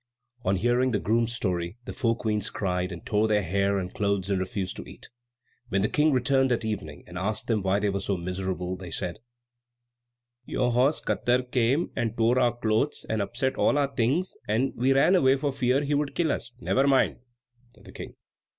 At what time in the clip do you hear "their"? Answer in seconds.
3.27-3.43